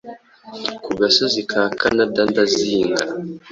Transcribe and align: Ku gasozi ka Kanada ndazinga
Ku 0.83 0.89
gasozi 0.99 1.41
ka 1.49 1.63
Kanada 1.79 2.21
ndazinga 2.31 3.01